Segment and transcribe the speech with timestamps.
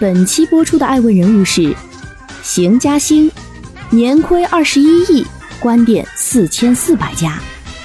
[0.00, 1.72] 本期播出的爱问人物是
[2.42, 3.30] 邢嘉欣，
[3.90, 5.24] 年亏二十一亿，
[5.60, 7.38] 关店四千四百家，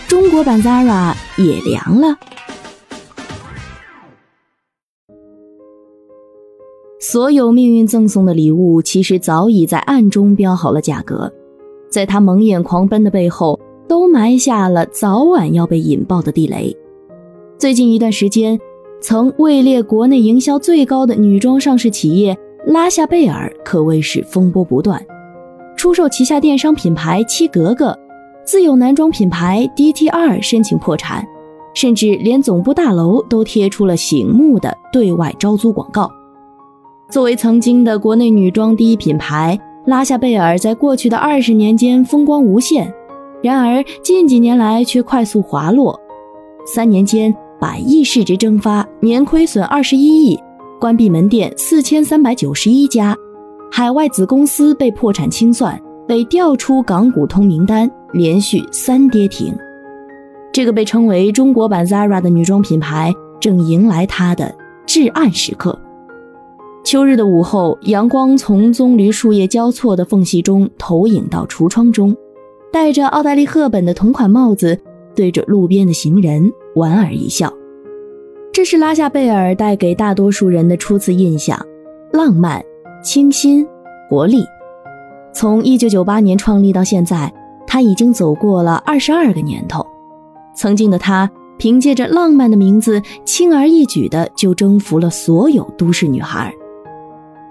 [0.08, 2.18] 中国版 Zara 也凉了。
[7.00, 11.32] 所有命运赠送的礼物，其实早已在暗中标好了价格，
[11.92, 16.76] 在他蒙眼狂奔的背后，都埋下了早晚要被引爆的地雷。
[17.60, 18.60] 最近一段时间。
[19.02, 25.02] 曾位列国内营销最高的女装上市企业拉夏贝尔可谓是风波不断，
[25.78, 27.98] 出售旗下电商品牌七格格，
[28.44, 31.26] 自有男装品牌 D T R 申请破产，
[31.74, 36.12] 甚至连总部大楼都贴出了醒目的对外招租广告。
[37.10, 42.94] 作为曾经的国内女装第一品牌，拉夏贝尔在过去的二十年间风光无限，
[43.42, 45.98] 然而近几年来却快速滑落，
[46.66, 47.34] 三年间。
[47.60, 50.40] 百亿市值蒸发，年亏损二十一亿，
[50.80, 53.14] 关闭门店四千三百九十一家，
[53.70, 59.54] 海外子公司被破产清算，被调出港股通名单，连续三跌停。
[60.54, 65.78] 这个被称为中国版 Zara 的女装品牌正迎来它的至暗时刻。
[66.86, 72.16] 秋日的午后，阳光从棕榈树叶交错的缝隙中投影到橱窗中，
[72.72, 74.80] 戴着奥黛丽·赫本的同款帽子。
[75.16, 77.52] 对着路边的行人莞尔一笑，
[78.54, 81.60] 这是拉夏贝尔带给大多数人的初次印象：
[82.12, 82.64] 浪漫、
[83.04, 83.66] 清新、
[84.10, 84.44] 活力。
[85.34, 87.32] 从1998年创立到现在，
[87.68, 89.86] 他已经走过了二十二个年头。
[90.56, 96.54] 曾经的他，凭借着浪漫的名字，轻而易举的就征服了所有都市女孩。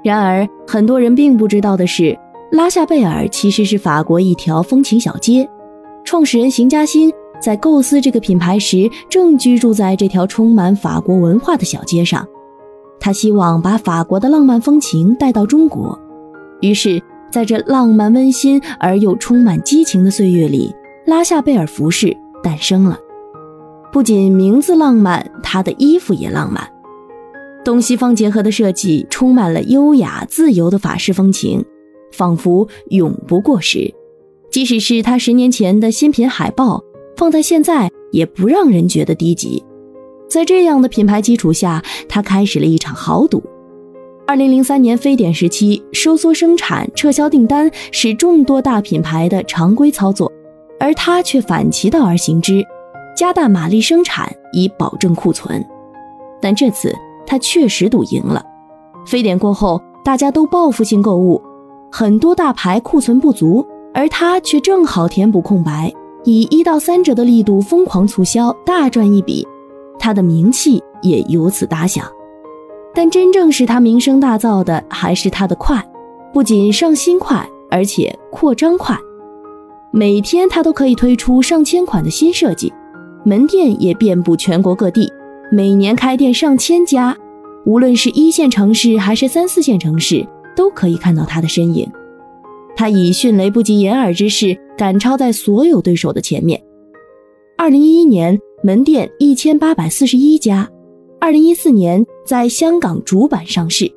[0.02, 2.18] 然而，很多人并不知道的是，
[2.50, 5.48] 拉夏贝尔其实是法国一条风情小街，
[6.04, 7.12] 创始人邢嘉欣。
[7.40, 12.26] 在构思这个品牌时，正居住在这条充满法国文化的小街上。
[13.00, 15.98] 他希望把法国的浪漫风情带到中国，
[16.60, 17.00] 于是，
[17.30, 20.74] 在这浪漫温馨而又充满激情的岁月里，
[21.06, 22.98] 拉夏贝尔服饰诞生了。
[23.92, 26.68] 不仅名字浪漫，他的衣服也浪漫。
[27.64, 31.64] 东西方结合的设计，充满了优雅自由的法式风情，
[32.12, 33.94] 仿佛永不过时。
[34.50, 36.82] 即使是他十年前的新品海报。
[37.18, 39.62] 放在现在也不让人觉得低级。
[40.28, 43.42] 在这样的品牌基础下，他开始了一场豪赌。
[44.24, 50.30] 二零零三年非典时期，收缩生产、撤销订单是众多大品牌的常规操作，
[50.78, 52.64] 而他却反其道而行之，
[53.16, 55.66] 加大马力生产以保证库存。
[56.40, 56.94] 但这次
[57.26, 58.44] 他确实赌赢了。
[59.06, 61.42] 非典过后，大家都报复性购物，
[61.90, 65.92] 很多大牌库存不足，而他却正好填补空白。
[66.24, 69.46] 以一到三折的力度疯狂促销，大赚一笔，
[69.98, 72.04] 他的名气也由此打响。
[72.94, 75.82] 但真正使他名声大噪的，还是他的快，
[76.32, 78.98] 不仅上新快，而且扩张快。
[79.90, 82.72] 每天他都可以推出上千款的新设计，
[83.24, 85.10] 门店也遍布全国各地，
[85.50, 87.16] 每年开店上千家，
[87.64, 90.26] 无论是一线城市还是三四线城市，
[90.56, 91.90] 都可以看到他的身影。
[92.78, 96.62] 他以迅雷不及掩耳之势赶超在所有对手的前面。
[97.56, 100.70] 二零一一年门店一千八百四十一家，
[101.20, 103.90] 二零一四年在香港主板上市，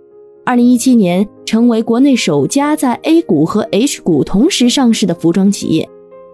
[0.43, 5.87] 二零一七年成为国内首家在 A 股和 H 股同时上市的服装企业。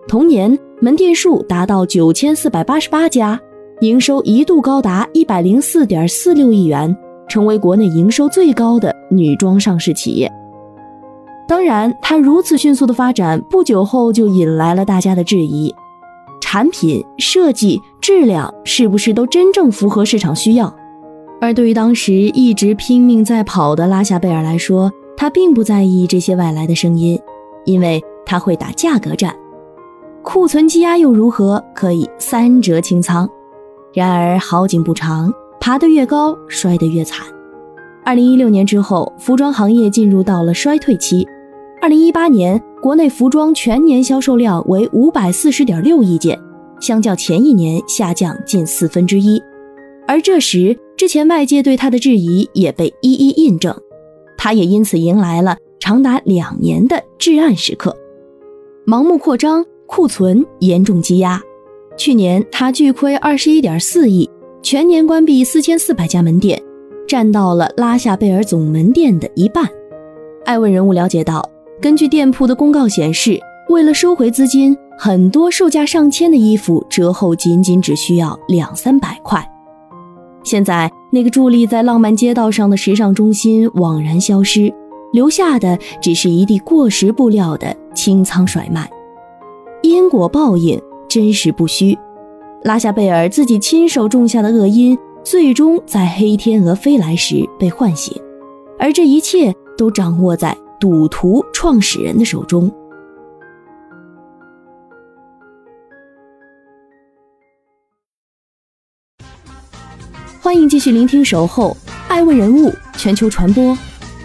[0.07, 3.37] 同年门店数达到九千四百八十八家，
[3.81, 6.95] 营收一度高达一百零四点四六亿元，
[7.27, 10.31] 成为国内营收最高的女装上市企业。
[11.47, 15.73] 当然，它如此迅速的发展，不久后就引来了大家的质疑：
[16.41, 20.73] 产品设计、质量是不是都真正符合市场需要？
[21.39, 27.17] 而对于当时一直拼命在跑的拉夏贝尔来说，他并不在意这些外来的声音，
[27.63, 29.33] 因为他会打价格战。
[30.23, 31.63] 库存积压又如何？
[31.73, 33.29] 可以三折清仓。
[33.93, 37.25] 然而好景不长，爬得越高，摔得越惨。
[38.03, 41.25] 二零一六年之后，服装行业进入到了衰退期。
[41.79, 46.37] 二零一八年，国内服装全年销售量为五百四十点六亿件，
[46.81, 49.41] 相较前一年下降近四分之一。
[50.07, 53.75] 而这时，之前外界对他的质疑也被一一印证，
[54.37, 57.95] 他也因此迎来了长达两年的至暗时刻。
[58.85, 61.39] 盲目扩张，库存严重积压。
[61.95, 64.27] 去年他巨亏二十一点四亿，
[64.63, 66.61] 全年关闭四千四百家门店，
[67.07, 69.63] 占到了拉夏贝尔总门店的一半。
[70.45, 71.47] 艾问人物了解到，
[71.79, 73.39] 根据店铺的公告显示，
[73.69, 79.47] 为了收回资金，很多售价上千的衣服折后仅仅只需要两三百块。
[80.43, 84.73] 现在，那个伫立在浪漫街道上的时尚中心惘然消失，
[85.13, 88.89] 留下的只是一地过时布料的清仓甩卖。
[89.83, 91.95] 因果报应，真实不虚。
[92.63, 98.19] 拉夏贝尔自己亲手种下的恶因，最终在黑天鹅飞来时被唤醒，
[98.79, 102.71] 而这一切都掌握在赌徒创始人的手中。
[110.39, 111.75] 欢迎继续聆听《守候
[112.07, 113.73] 爱问人物全球传播》，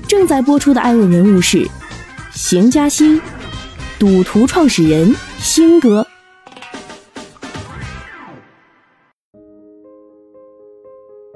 [0.06, 1.66] 正在播出的爱问人物是
[2.32, 3.18] 邢嘉欣，
[3.98, 6.06] 赌徒创始人星哥。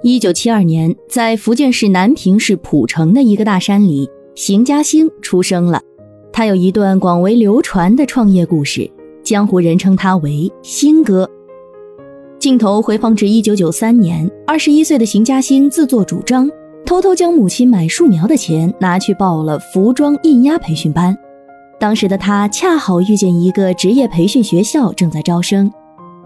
[0.02, 5.80] 一九七二年，在福建市南平市浦城的一个大山里，邢嘉兴出生了。
[6.30, 8.88] 他有一段广为流传的创业故事，
[9.24, 11.26] 江湖人称他为“星哥”。
[12.38, 16.50] 镜头回放至一九九三年，二十一岁的邢嘉兴自作主张，
[16.84, 21.16] 偷偷将母亲买树苗的钱拿去报了服装印压培训班。
[21.80, 25.72] 当时的他恰好遇见一个职业培训学校正在招生，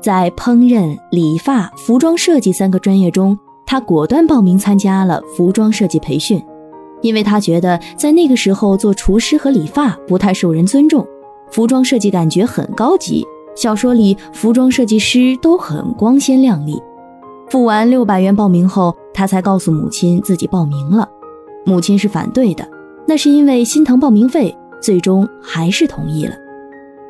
[0.02, 3.38] 在烹饪、理发、服装设计三个专业中。
[3.64, 6.42] 他果断报名参加了服装设计培训，
[7.02, 11.06] 因为他觉得在那个时候做厨师和理发不太受人尊重，
[11.50, 13.26] 服装设计感觉很高级。
[13.56, 16.80] 小说里服装设计师都很光鲜亮丽。
[17.48, 21.08] 付完六百元报名后，他才告诉母亲自己报名了。
[21.66, 22.66] 母亲是反对的，
[23.06, 26.34] 那是因为心疼报名费，最终还是同意了。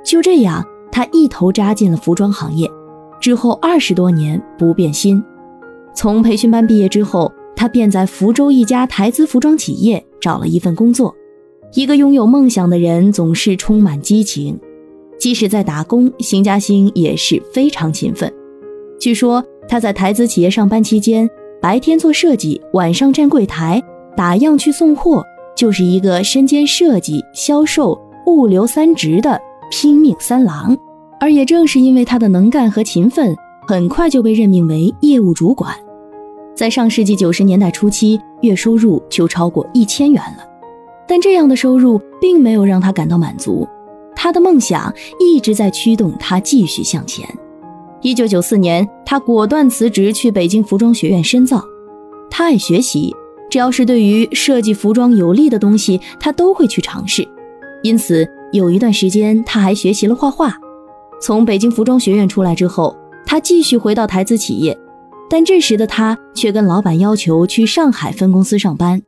[0.03, 2.69] 就这样，他一头扎进了服装行业，
[3.21, 5.23] 之后二十多年不变心。
[5.95, 7.31] 从培训班毕业之后，
[7.61, 11.15] 他便在福州一家台资服装企业找了一份工作。
[11.75, 14.59] 一个拥有梦想的人总是充满激情，
[15.19, 18.33] 即使在打工，邢嘉欣也是非常勤奋。
[18.99, 21.29] 据说他在台资企业上班期间，
[21.61, 23.79] 白天做设计，晚上站柜台
[24.17, 25.23] 打样去送货，
[25.55, 29.39] 就是一个身兼设计、销售、物流三职的
[29.71, 30.75] 拼命三郎。
[31.21, 33.37] 而也正是因为他的能干和勤奋。
[33.69, 35.77] 很快就被任命为业务主管，
[36.61, 40.45] 在上世纪九十年代初期，月收入就超过一千元了。
[41.09, 43.67] 但这样的收入并没有让他感到满足，
[44.15, 47.27] 他的梦想一直在驱动他继续向前。
[48.03, 51.65] 一九九四年，他果断辞职去北京服装学院深造。
[52.31, 53.17] 他爱学习，
[53.49, 57.27] 只要是对于设计服装有利的东西，他都会去尝试。
[57.83, 60.55] 因此，有一段时间他还学习了画画。
[61.23, 62.95] 从北京服装学院出来之后。
[63.27, 64.77] 他继续回到台资企业，
[65.31, 69.01] 但这时的他却跟老板要求去上海分公司上班，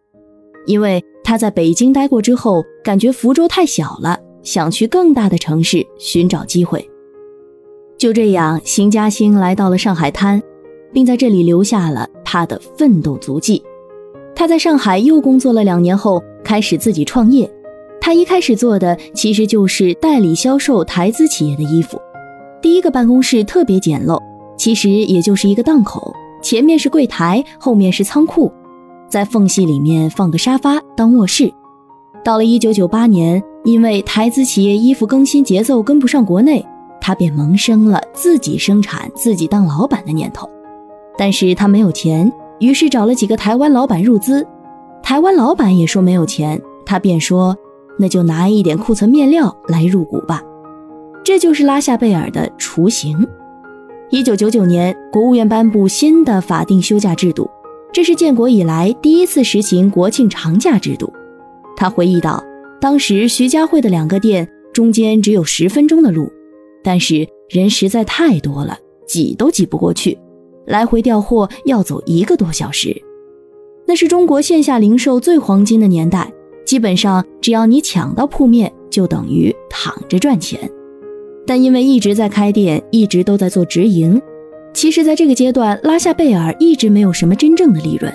[0.66, 6.88] 因为他在北京待过之后，感觉福州太小了，想去更大的城市寻找机会。
[7.98, 10.40] 就这样，邢嘉欣来到了上海滩，
[10.92, 13.62] 并在这里留下了他的奋斗足迹。
[14.34, 17.50] 他在上海又工作了两年后，开始自己创业。
[18.00, 22.00] 他一开始做的其实就是代理销售台资企业的衣服。
[22.60, 24.20] 第一个办公室特别简陋，
[24.56, 28.52] 其实也就是一个档口，前面是柜台，后面是仓库，
[29.08, 31.50] 在缝隙里面放个沙发当卧室。
[32.24, 36.64] 到了一九九八年，因为台资企业衣服更新节奏跟不上国内，
[37.00, 40.48] 他便萌生了自己生产、自己当老板的念头。
[41.16, 44.46] 但是他没有钱，于是找了几个台湾老板入资，
[45.02, 47.56] 台湾老板也说没有钱，他便说
[47.98, 50.42] 那就拿一点库存面料来入股吧。
[51.24, 53.26] 这就是拉夏贝尔的雏形。
[54.12, 57.50] 一九九九年，国务院颁布新的法定休假制度，
[57.94, 61.10] 这是建国以来第一次实行国庆长假制度。
[61.74, 62.44] 他回忆道
[62.78, 66.30] ：“当时徐家汇的两个店中间只有十分钟的路，
[66.84, 68.76] 但是人实在太多了，
[69.06, 70.18] 挤都挤不过去，
[70.66, 72.94] 来回调货要走一个多小时。
[73.86, 76.30] 那是中国线下零售最黄金的年代，
[76.66, 80.70] 基本上只要你抢到铺面，就等于躺着赚钱。”
[81.46, 84.20] 但因为一直在开店，一直都在做直营，
[84.72, 88.12] 其实，在这个阶段，拉夏贝尔一直没有什么真正的利润，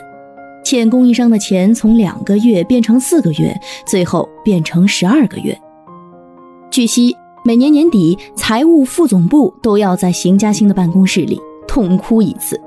[0.63, 3.53] 欠供应商的钱从两个月变成四个月，
[3.86, 5.57] 最后变成十二个月。
[6.72, 12.60] 据悉，每年年底，财务副总部都要在邢嘉欣的办公室里痛哭一次。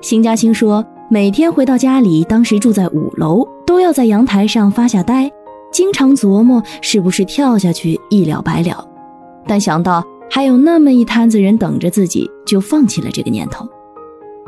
[0.00, 5.30] 邢嘉欣说，每天回到家里，当时住在五楼，都要在阳台上发下呆，
[5.72, 8.86] 经常琢磨是不是跳下去一了百了，
[9.46, 13.66] 但想到还有那么一摊子人等着自己，就放弃了这个念头。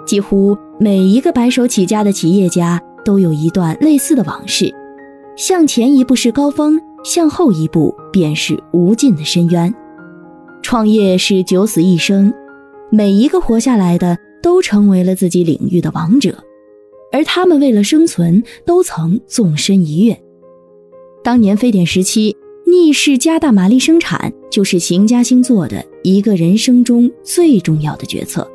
[0.04, 4.74] 几乎每一个白手起家的企业家都有一段类似的往事：
[5.36, 9.72] 向前一步是高峰，向后一步便是无尽的深渊。
[10.62, 12.32] 创业是九死一生，
[12.90, 16.42] 每一个活下来的都成为了自己领域的王者，
[17.12, 20.18] 而他们为了生存，都曾纵身一跃。
[21.22, 22.36] 当年非典时期，
[22.70, 28.46] 逆势加大马力生产，就是邢家兴做的一个人生中最重要的决策。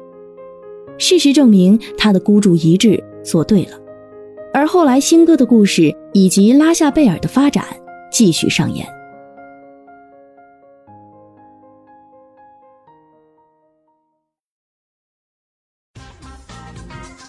[0.99, 3.79] 事实证明，他的孤注一掷做对了。
[4.53, 7.65] 而后来，兴哥的故事以及拉夏贝尔的发展
[8.11, 8.85] 继续上演。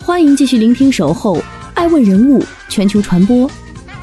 [0.04, 1.38] 欢迎继续聆听《守候
[1.72, 3.48] 爱问人物全球传播》，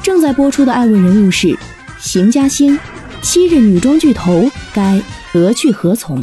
[0.02, 1.56] 正在播出的爱问人物是
[2.04, 2.76] 邢嘉欣，
[3.22, 4.42] 昔日女装巨头，
[4.74, 6.20] 该何去何从？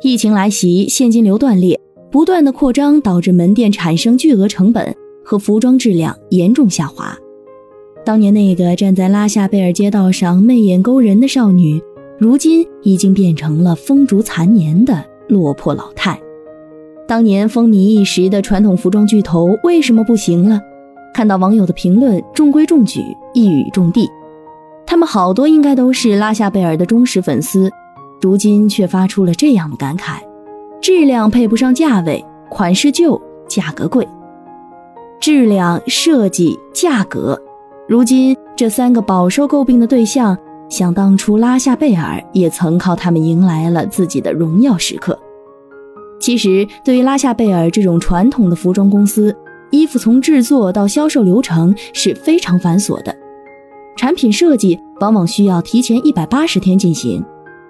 [0.00, 1.78] 疫情来袭，现金流断裂，
[2.12, 7.12] 不断的扩张导致门店产生巨额成本和服装质量严重下滑。
[8.04, 11.82] 当年那个站在拉夏贝尔街道上媚眼勾人的少女。
[12.20, 16.16] 如今已经变成了风烛残年的落魄老太。
[17.08, 20.60] 当年风靡一时的传统服装巨头为什么不行了？
[21.14, 24.10] 看到网友的评论，中规中矩，一语中的。
[24.84, 27.70] 他们好多应该都是拉夏贝尔的忠实粉丝，
[28.20, 30.18] 如今却发出了这样的感慨：
[30.82, 33.18] 质量配不上价位，款式旧，
[33.48, 34.06] 价格贵。
[35.20, 37.40] 质量、设计、价格，
[37.88, 40.36] 如今这三个饱受诟病的对象。
[40.68, 45.16] 想当初，拉夏贝尔也曾靠他们迎来了自己的荣耀时刻。
[46.18, 49.34] 其实，对于拉夏贝尔这种传统的服装公司，
[49.74, 53.14] 衣服从制作到销售流程是非常繁琐的，
[53.96, 57.22] 产品设计往往需要提前一百八十天进行，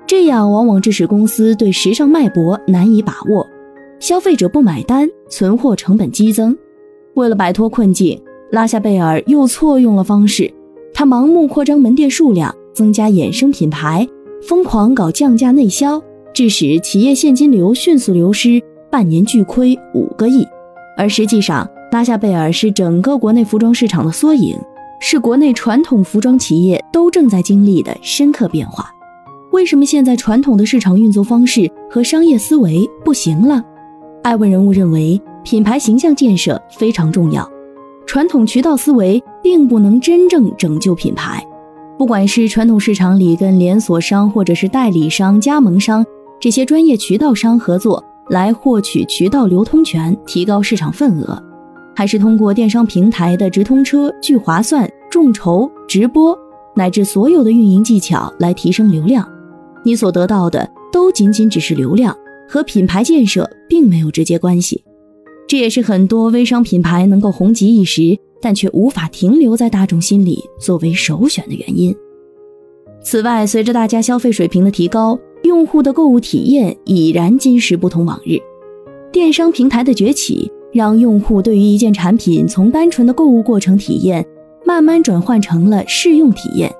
[0.06, 3.46] 这样往往致使公司对时尚脉搏难以把握，
[3.98, 6.56] 消费者不买单，存货成本激增。
[7.14, 8.20] 为了摆脱困境，
[8.50, 10.52] 拉夏贝尔又错用了方式，
[10.92, 12.54] 他盲目扩张门店数量。
[12.74, 14.04] 增加衍生品牌，
[14.42, 20.44] 疯狂搞降价内销，致使企业现金流迅速流失，半年巨亏五个亿。
[20.98, 24.58] 而实际上，拉夏贝尔是整个国内服装市场的缩影，
[24.98, 28.90] 是国内传统服装企业都正在经历的深刻变化。
[29.52, 33.62] 为什么现在传统的市场运作方式和商业思维不行了？
[34.24, 37.48] 爱问人物认为，品牌形象建设非常重要，
[38.06, 41.40] 传统渠道思维并不能真正拯救品牌。
[41.96, 46.04] 不管是传统市场里跟连锁商，或者是代理商、加盟商
[46.40, 51.40] 这些专业渠道商合作来获取渠道流通权，提高市场份额，
[51.94, 56.36] 还是通过电商平台的直通车、聚划算、众筹、直播
[56.74, 59.28] 乃至所有的运营技巧来提升流量，
[59.84, 62.16] 你所得到的都仅仅只是流量，
[62.48, 64.82] 和品牌建设并没有直接关系。
[65.46, 68.18] 这也是很多微商品牌能够红极一时。
[68.44, 71.96] 但却无法停留在大众心里作为首选的原因。
[73.00, 78.36] 此外，随着大家消费水平的提高，用户的购物体验已然今时不同往日。
[79.10, 84.26] 电商平台的崛起，让用户对于一件产品从单纯的购物过程体验，
[84.66, 86.70] 慢慢转换成了试用体验。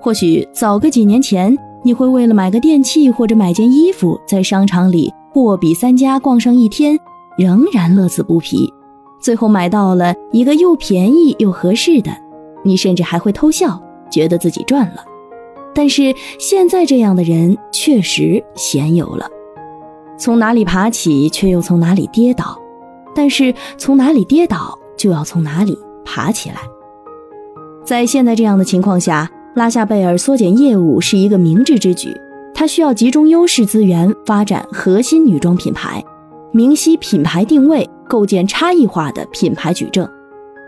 [0.00, 6.98] 或许早个几年前，你会为了买个电器或者买件衣服，在商场里货比三家逛上一天，
[7.36, 8.72] 仍然乐此不疲。
[9.20, 12.10] 最后买到了一个又便宜又合适的，
[12.62, 13.78] 你甚至还会偷笑，
[14.10, 15.04] 觉得自己赚了。
[15.74, 19.28] 但是现在这样的人确实鲜有了，
[20.16, 22.56] 从哪里爬起，却又从哪里跌倒；
[23.14, 26.56] 但是从哪里跌倒，就要从哪里爬起来。
[27.84, 32.14] 在现在这样的情况下，拉夏贝尔缩减业务是一个明智之举，
[32.54, 36.04] 它需要集中优势资源发展核心女装品牌，
[36.52, 37.88] 明晰品牌定位。
[38.06, 40.06] 构建差异化的品牌矩阵，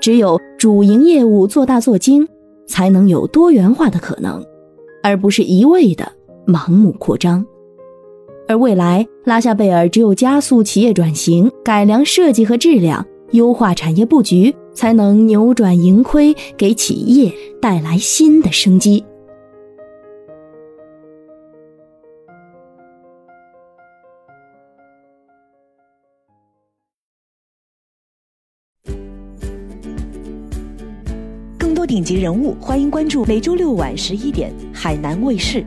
[0.01, 2.27] 只有主营业务做大做精，
[2.67, 4.43] 才能有多元化的可能，
[5.03, 6.11] 而不是一味的
[6.47, 7.45] 盲目扩张。
[8.49, 19.05] 而未来，拉夏贝尔只有加速企业转型，改良设计和质量，优化产业布局，才能扭转盈亏，给企业带来新的生机。
[31.59, 35.67] 更多顶级人物，欢迎关注每周六晚十一点海南卫视，